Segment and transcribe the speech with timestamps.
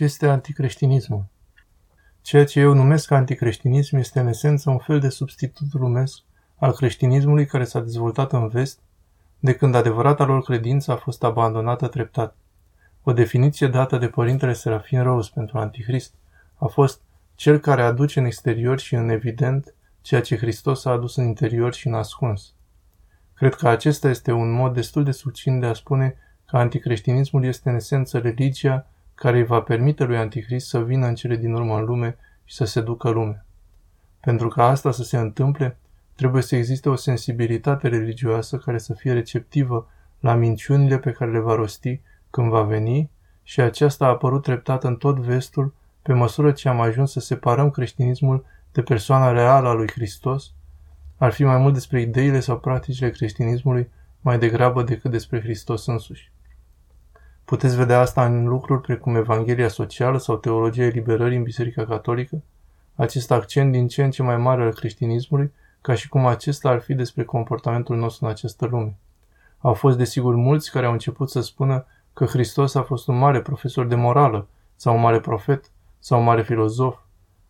[0.00, 1.24] Ce este anticreștinismul?
[2.22, 6.18] Ceea ce eu numesc anticreștinism este în esență un fel de substitut lumesc
[6.56, 8.78] al creștinismului care s-a dezvoltat în vest
[9.38, 12.36] de când adevărata lor credință a fost abandonată treptat.
[13.02, 16.14] O definiție dată de părintele Serafin Rose pentru Antichrist
[16.56, 17.00] a fost
[17.34, 21.74] cel care aduce în exterior și în evident ceea ce Hristos a adus în interior
[21.74, 22.52] și în ascuns.
[23.34, 27.68] Cred că acesta este un mod destul de succint de a spune că anticreștinismul este
[27.68, 28.86] în esență religia
[29.20, 32.54] care îi va permite lui Antichrist să vină în cele din urmă în lume și
[32.54, 33.44] să se ducă lume.
[34.20, 35.76] Pentru ca asta să se întâmple,
[36.14, 39.88] trebuie să existe o sensibilitate religioasă care să fie receptivă
[40.20, 43.10] la minciunile pe care le va rosti când va veni
[43.42, 47.70] și aceasta a apărut treptat în tot vestul pe măsură ce am ajuns să separăm
[47.70, 50.52] creștinismul de persoana reală a lui Hristos,
[51.16, 53.90] ar fi mai mult despre ideile sau practicile creștinismului
[54.20, 56.29] mai degrabă decât despre Hristos însuși.
[57.50, 62.42] Puteți vedea asta în lucruri precum Evanghelia socială sau teologia eliberării în Biserica Catolică,
[62.94, 66.80] acest accent din ce în ce mai mare al creștinismului, ca și cum acesta ar
[66.80, 68.96] fi despre comportamentul nostru în această lume.
[69.58, 73.40] Au fost desigur mulți care au început să spună că Hristos a fost un mare
[73.40, 76.98] profesor de morală, sau un mare profet, sau un mare filozof.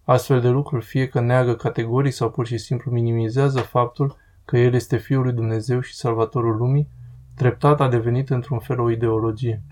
[0.05, 4.75] Astfel de lucruri fie că neagă categorii sau pur și simplu minimizează faptul că El
[4.75, 6.89] este Fiul lui Dumnezeu și Salvatorul lumii,
[7.35, 9.63] treptat a devenit într-un fel o ideologie.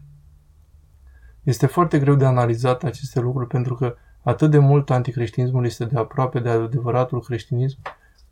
[1.48, 5.98] Este foarte greu de analizat aceste lucruri pentru că atât de mult anticreștinismul este de
[5.98, 7.78] aproape de adevăratul creștinism,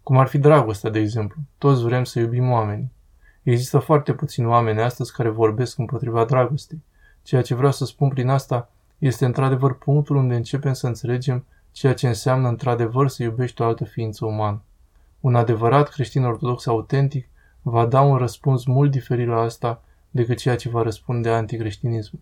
[0.02, 1.40] cum ar fi dragostea, de exemplu.
[1.58, 2.92] Toți vrem să iubim oamenii.
[3.42, 6.82] Există foarte puțini oameni astăzi care vorbesc împotriva dragostei.
[7.22, 11.94] Ceea ce vreau să spun prin asta este într-adevăr punctul unde începem să înțelegem ceea
[11.94, 14.62] ce înseamnă într-adevăr să iubești o altă ființă umană.
[15.20, 17.28] Un adevărat creștin ortodox autentic
[17.62, 22.20] va da un răspuns mult diferit la asta decât ceea ce va răspunde anticreștinismul.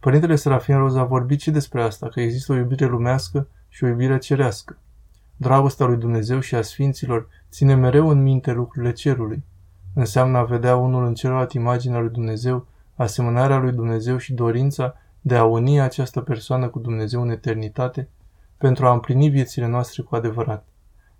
[0.00, 3.86] Părintele Serafin Roza a vorbit și despre asta, că există o iubire lumească și o
[3.86, 4.78] iubire cerească.
[5.36, 9.44] Dragostea lui Dumnezeu și a Sfinților ține mereu în minte lucrurile cerului.
[9.94, 15.36] Înseamnă a vedea unul în celălalt imaginea lui Dumnezeu, asemănarea lui Dumnezeu și dorința de
[15.36, 18.08] a uni această persoană cu Dumnezeu în eternitate
[18.56, 20.66] pentru a împlini viețile noastre cu adevărat.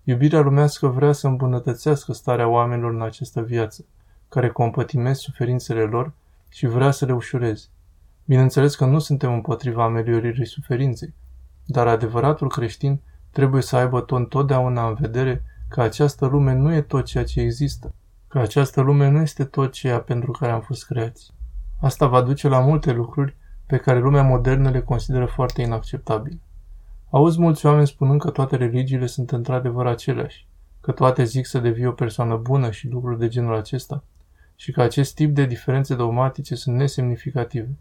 [0.05, 3.84] Iubirea lumească vrea să îmbunătățească starea oamenilor în această viață,
[4.28, 6.12] care compătimesc suferințele lor
[6.49, 7.66] și vrea să le ușureze.
[8.28, 11.15] Bineînțeles că nu suntem împotriva ameliorării suferinței,
[11.65, 13.00] dar adevăratul creștin
[13.31, 17.41] trebuie să aibă tot întotdeauna în vedere că această lume nu e tot ceea ce
[17.41, 17.94] există,
[18.27, 21.34] că această lume nu este tot ceea pentru care am fost creați.
[21.81, 26.41] Asta va duce la multe lucruri pe care lumea modernă le consideră foarte inacceptabile.
[27.10, 30.47] Auzi mulți oameni spunând că toate religiile sunt într-adevăr aceleași,
[30.81, 34.05] că toate zic să devii o persoană bună și lucruri de genul acesta,
[34.56, 37.77] și că acest tip de diferențe dogmatice sunt nesemnificative.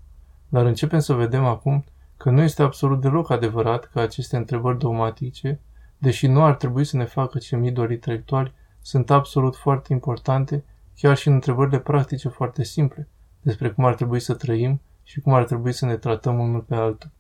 [0.50, 1.84] Dar începem să vedem acum
[2.18, 5.60] că nu este absolut deloc adevărat că aceste întrebări dogmatice,
[5.98, 10.64] deși nu ar trebui să ne facă ce idoli intelectuali, sunt absolut foarte importante,
[10.96, 13.08] chiar și în întrebările practice foarte simple,
[13.42, 16.76] despre cum ar trebui să trăim și cum ar trebui să ne tratăm unul pe
[16.76, 17.12] altul.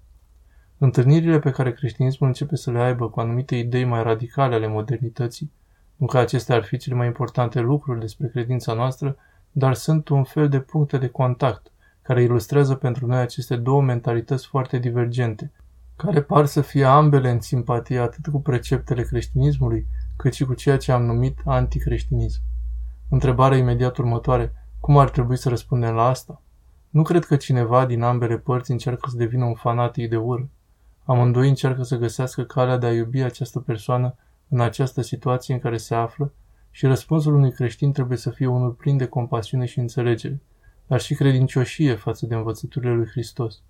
[0.78, 5.52] Întâlnirile pe care creștinismul începe să le aibă cu anumite idei mai radicale ale modernității,
[5.96, 9.18] nu că acestea ar fi cele mai importante lucruri despre credința noastră,
[9.52, 11.72] dar sunt un fel de puncte de contact,
[12.08, 15.52] care ilustrează pentru noi aceste două mentalități foarte divergente,
[15.96, 20.78] care par să fie ambele în simpatie atât cu preceptele creștinismului, cât și cu ceea
[20.78, 22.42] ce am numit anticreștinism.
[23.10, 26.42] Întrebarea imediat următoare, cum ar trebui să răspundem la asta?
[26.90, 30.50] Nu cred că cineva din ambele părți încearcă să devină un fanatic de ură.
[31.04, 34.16] Amândoi încearcă să găsească calea de a iubi această persoană
[34.48, 36.34] în această situație în care se află
[36.72, 40.42] și răspunsul unui creștin trebuie să fie unul plin de compasiune și înțelegere,
[40.88, 43.62] dar și credincioșie față de învățăturile lui Hristos,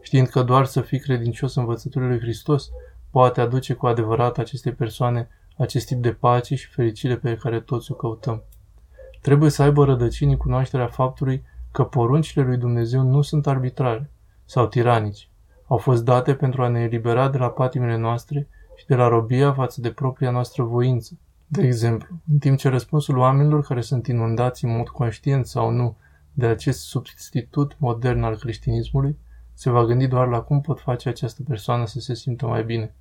[0.00, 2.70] știind că doar să fii credincios învățăturile lui Hristos
[3.10, 7.92] poate aduce cu adevărat acestei persoane acest tip de pace și fericire pe care toți
[7.92, 8.42] o căutăm.
[9.20, 14.10] Trebuie să aibă rădăcinii cunoașterea faptului că poruncile lui Dumnezeu nu sunt arbitrare
[14.44, 15.30] sau tiranici.
[15.66, 19.52] Au fost date pentru a ne elibera de la patimile noastre și de la robia
[19.52, 21.18] față de propria noastră voință.
[21.46, 25.96] De exemplu, în timp ce răspunsul oamenilor care sunt inundați în mod conștient sau nu
[26.32, 29.18] de acest substitut modern al creștinismului,
[29.54, 32.94] se va gândi doar la cum pot face această persoană să se simtă mai bine,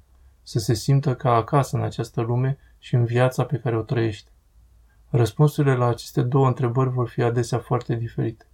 [0.44, 4.32] să se simtă ca acasă în această lume și în viața pe care o trăiește.
[5.10, 8.46] Răspunsurile la aceste două întrebări vor fi adesea foarte diferite.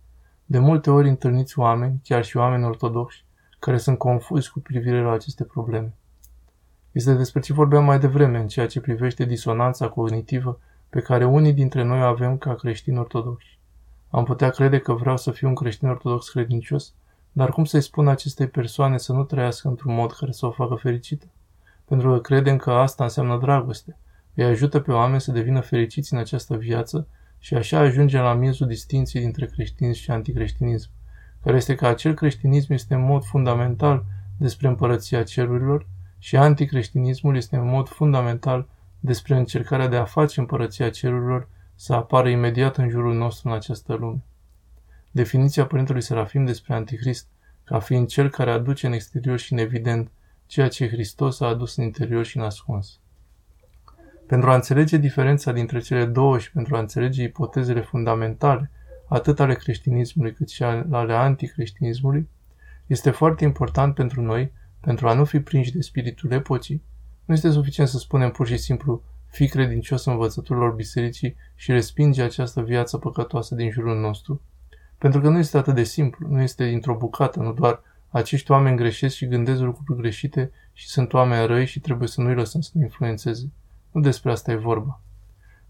[0.45, 3.25] De multe ori întâlniți oameni, chiar și oameni ortodoxi,
[3.59, 5.93] care sunt confuzi cu privire la aceste probleme.
[6.91, 10.59] Este despre ce vorbeam mai devreme în ceea ce privește disonanța cognitivă
[10.89, 13.56] pe care unii dintre noi o avem ca creștini ortodoxi.
[14.09, 16.93] Am putea crede că vreau să fiu un creștin ortodox credincios,
[17.31, 20.75] Dar cum să-i spun acestei persoane să nu trăiască într-un mod care să o facă
[20.75, 21.25] fericită?
[21.85, 23.97] Pentru că credem că asta înseamnă dragoste.
[24.33, 27.07] Îi ajută pe oameni să devină fericiți în această viață
[27.39, 30.89] și așa ajungem la miezul distinției dintre creștinism și anticreștinism,
[31.43, 34.05] care este că acel creștinism este în mod fundamental
[34.37, 35.87] despre împărăția cerurilor
[36.17, 38.67] și anticreștinismul este în mod fundamental
[38.99, 41.47] despre încercarea de a face împărăția cerurilor
[41.79, 44.23] să apară imediat în jurul nostru în această lume.
[45.11, 47.27] Definiția Părintelui Serafim despre Antichrist
[47.63, 50.11] ca fiind cel care aduce în exterior și în evident
[50.45, 52.99] ceea ce Hristos a adus în interior și în ascuns.
[54.27, 58.71] Pentru a înțelege diferența dintre cele două și pentru a înțelege ipotezele fundamentale,
[59.07, 62.29] atât ale creștinismului cât și ale anticreștinismului,
[62.87, 66.83] este foarte important pentru noi, pentru a nu fi prinși de spiritul epocii,
[67.25, 69.03] nu este suficient să spunem pur și simplu
[69.37, 74.41] fi credincios învățăturilor bisericii și respinge această viață păcătoasă din jurul nostru.
[74.97, 78.77] Pentru că nu este atât de simplu, nu este dintr-o bucată, nu doar acești oameni
[78.77, 82.69] greșesc și gândesc lucruri greșite și sunt oameni răi și trebuie să nu-i lăsăm să
[82.73, 83.51] ne influențeze.
[83.91, 85.01] Nu despre asta e vorba.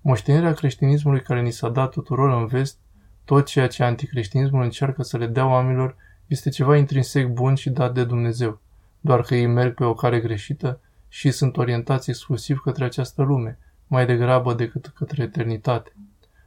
[0.02, 2.78] Moștenirea creștinismului care ni s-a dat tuturor în vest,
[3.26, 5.96] tot ceea ce anticreștinismul încearcă să le dea oamenilor,
[6.28, 8.60] este ceva intrinsec bun și dat de Dumnezeu,
[9.00, 10.80] doar că ei merg pe o cale greșită
[11.18, 15.96] și sunt orientați exclusiv către această lume, mai degrabă decât către eternitate.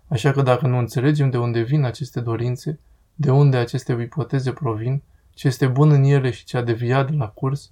[0.09, 2.79] Așa că dacă nu înțelegem de unde vin aceste dorințe,
[3.15, 5.03] de unde aceste ipoteze provin,
[5.35, 7.71] ce este bun în ele și ce a deviat de la curs,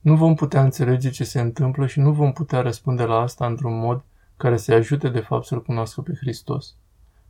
[0.00, 3.78] nu vom putea înțelege ce se întâmplă și nu vom putea răspunde la asta într-un
[3.78, 4.04] mod
[4.36, 6.76] care să ajute de fapt să-L cunoască pe Hristos.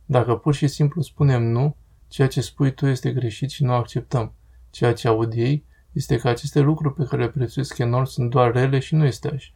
[0.05, 1.75] Dacă pur și simplu spunem nu,
[2.07, 4.33] ceea ce spui tu este greșit și nu acceptăm.
[4.69, 8.51] Ceea ce aud ei este că aceste lucruri pe care le prețuiesc enorm sunt doar
[8.51, 9.51] rele și nu este așa.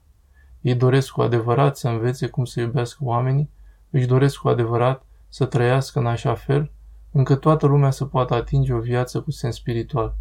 [0.62, 3.50] Ei doresc cu adevărat să învețe cum să iubească oamenii,
[3.90, 6.72] își doresc cu adevărat să trăiască în așa fel,
[7.12, 10.16] încât toată lumea să poată atinge o viață cu sens spiritual.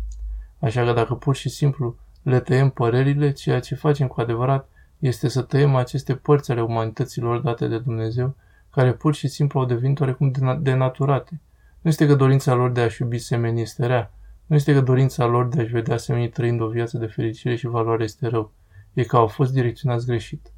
[0.58, 4.68] Așa că dacă pur și simplu le tăiem părerile, ceea ce facem cu adevărat
[4.98, 8.34] este să tăiem aceste părți ale umanităților date de Dumnezeu,
[8.70, 11.40] care pur și simplu au devenit oarecum denaturate.
[11.80, 14.12] Nu este că dorința lor de a-și iubi semenii este rea,
[14.46, 17.66] nu este că dorința lor de a-și vedea semenii trăind o viață de fericire și
[17.66, 18.52] valoare este rău,
[18.92, 20.52] e că au fost direcționați greșit.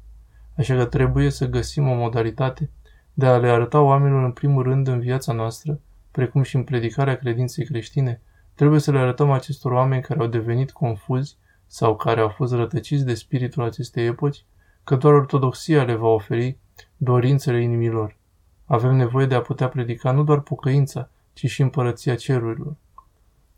[0.57, 2.69] Așa că trebuie să găsim o modalitate
[3.13, 5.79] de a le arăta oamenilor în primul rând în viața noastră,
[6.11, 8.21] precum și în predicarea credinței creștine,
[8.55, 13.05] trebuie să le arătăm acestor oameni care au devenit confuzi sau care au fost rătăciți
[13.05, 14.45] de spiritul acestei epoci,
[14.83, 16.57] că doar ortodoxia le va oferi
[16.97, 18.17] dorințele inimilor.
[18.65, 22.75] Avem nevoie de a putea predica nu doar pocăința, ci și împărăția cerurilor.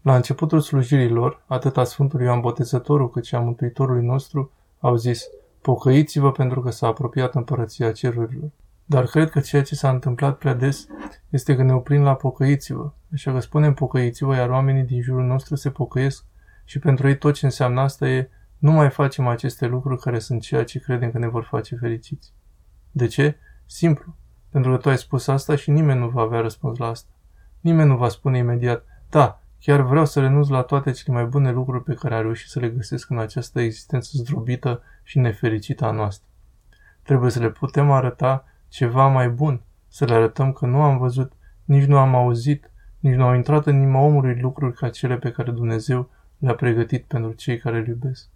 [0.10, 4.96] La începutul slujirii lor, atât a Sfântului Ioan Botezătorul cât și a Mântuitorului nostru au
[4.96, 5.24] zis,
[5.62, 8.50] pocăiți-vă pentru că s-a apropiat împărăția cerurilor.
[8.86, 10.88] Dar cred că ceea ce s-a întâmplat prea des
[11.30, 12.92] este că ne oprim la pocăiți-vă.
[13.14, 16.26] Așa că spunem pocăiți-vă, iar oamenii din jurul nostru se pocăiesc
[16.66, 20.42] și pentru ei tot ce înseamnă asta e nu mai facem aceste lucruri care sunt
[20.42, 22.34] ceea ce credem că ne vor face fericiți.
[22.92, 23.38] De ce?
[23.66, 24.16] Simplu.
[24.50, 27.10] Pentru că tu ai spus asta și nimeni nu va avea răspuns la asta.
[27.60, 31.52] Nimeni nu va spune imediat, da, chiar vreau să renunț la toate cele mai bune
[31.52, 35.92] lucruri pe care a reușit să le găsesc în această existență zdrobită și nefericită a
[35.92, 36.28] noastră.
[37.04, 41.32] Trebuie să le putem arăta ceva mai bun, să le arătăm că nu am văzut,
[41.66, 45.32] nici nu am auzit, nici nu au intrat în inima omului lucruri ca cele pe
[45.32, 48.28] care Dumnezeu le-a pregătit pentru cei care îl iubesc.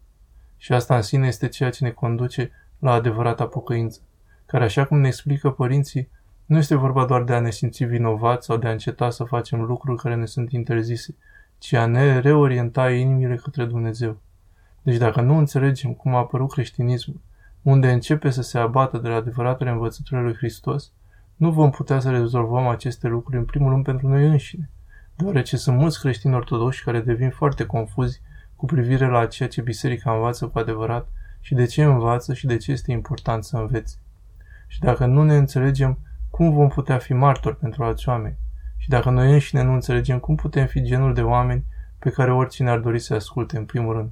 [0.58, 4.00] Și asta în sine este ceea ce ne conduce la adevărata pocăință,
[4.46, 6.10] care, așa cum ne explică părinții,
[6.46, 9.62] nu este vorba doar de a ne simți vinovați sau de a înceta să facem
[9.62, 11.16] lucruri care ne sunt interzise,
[11.58, 14.18] ci a ne reorienta inimile către Dumnezeu.
[14.82, 17.22] Deci dacă nu înțelegem cum a apărut creștinismul,
[17.62, 20.92] unde începe să se abată de la adevăratele învățături lui Hristos,
[21.36, 24.70] nu vom putea să rezolvăm aceste lucruri în primul rând pentru noi înșine,
[25.16, 28.22] deoarece sunt mulți creștini ortodoxi care devin foarte confuzi
[28.56, 31.08] cu privire la ceea ce biserica învață cu adevărat
[31.40, 34.00] și de ce învață și de ce este important să înveți.
[34.68, 36.00] Și dacă nu ne înțelegem,
[36.36, 38.38] cum vom putea fi martori pentru alți oameni?
[38.78, 41.66] Și dacă noi înșine nu înțelegem, cum putem fi genul de oameni
[42.00, 44.12] pe care oricine ar dori să asculte în primul rând?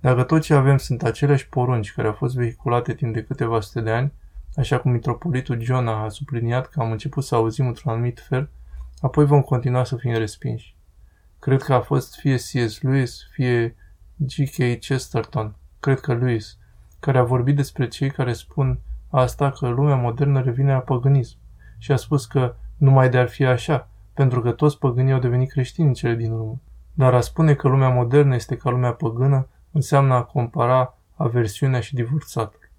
[0.00, 3.80] Dacă tot ce avem sunt aceleași porunci care au fost vehiculate timp de câteva sute
[3.80, 4.12] de ani,
[4.56, 8.50] așa cum mitropolitul Giona a subliniat că am început să auzim într-un anumit fel,
[9.00, 10.76] apoi vom continua să fim respinși.
[11.38, 12.80] Cred că a fost fie C.S.
[12.80, 13.76] Lewis, fie
[14.16, 14.78] G.K.
[14.78, 16.58] Chesterton, cred că Lewis,
[17.00, 18.80] care a vorbit despre cei care spun
[19.14, 21.36] asta că lumea modernă revine la păgânism
[21.78, 25.50] și a spus că numai de ar fi așa, pentru că toți păgânii au devenit
[25.50, 26.60] creștini în cele din urmă.
[26.92, 31.94] Dar a spune că lumea modernă este ca lumea păgână înseamnă a compara aversiunea și
[31.94, 32.70] divorțatul.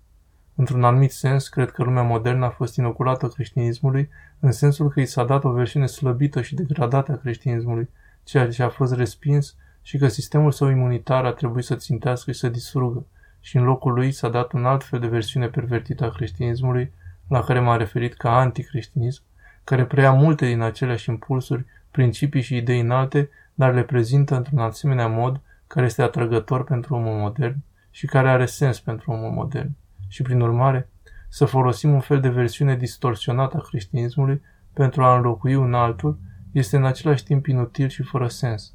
[0.56, 5.06] Într-un anumit sens, cred că lumea modernă a fost inoculată creștinismului, în sensul că i
[5.06, 7.90] s-a dat o versiune slăbită și degradată a creștinismului,
[8.24, 12.40] ceea ce a fost respins și că sistemul său imunitar a trebuit să țintească și
[12.40, 13.06] să distrugă,
[13.46, 16.94] și în locul lui s-a dat un alt fel de versiune pervertită a creștinismului,
[17.28, 19.24] la care m-am referit ca anticreștinism,
[19.64, 25.08] care preia multe din aceleași impulsuri, principii și idei înalte, dar le prezintă într-un asemenea
[25.08, 27.58] mod care este atrăgător pentru omul modern
[27.92, 29.72] și care are sens pentru omul modern.
[30.08, 30.90] Și prin urmare,
[31.30, 34.42] să folosim un fel de versiune distorsionată a creștinismului
[34.74, 36.20] pentru a înlocui un altul
[36.52, 38.74] este în același timp inutil și fără sens.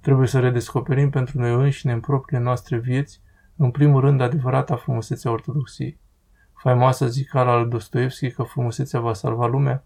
[0.00, 3.20] Trebuie să redescoperim pentru noi înșine în propriile noastre vieți,
[3.64, 5.98] în primul rând, adevărata frumusețea ortodoxiei.
[6.54, 9.84] Faimoasa zicala al Dostoevski că frumusețea va salva lumea?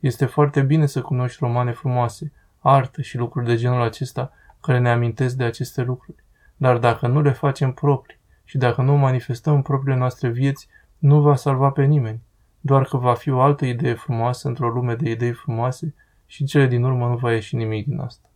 [0.00, 4.90] Este foarte bine să cunoști romane frumoase, artă și lucruri de genul acesta care ne
[4.90, 6.24] amintesc de aceste lucruri.
[6.56, 10.68] Dar dacă nu le facem proprii și dacă nu o manifestăm în propriile noastre vieți,
[10.98, 12.22] nu va salva pe nimeni,
[12.60, 15.94] doar că va fi o altă idee frumoasă într-o lume de idei frumoase
[16.26, 18.28] și în cele din urmă nu va ieși nimic din asta.